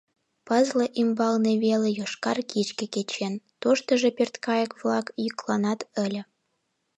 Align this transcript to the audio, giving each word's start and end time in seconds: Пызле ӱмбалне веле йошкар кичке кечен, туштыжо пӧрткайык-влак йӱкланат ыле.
Пызле 0.47 0.85
ӱмбалне 1.01 1.53
веле 1.65 1.89
йошкар 1.99 2.37
кичке 2.51 2.85
кечен, 2.95 3.33
туштыжо 3.61 4.09
пӧрткайык-влак 4.17 5.07
йӱкланат 5.23 5.79
ыле. 6.05 6.21